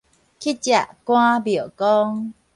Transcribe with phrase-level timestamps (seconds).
[0.03, 0.17] 乞丐趕廟公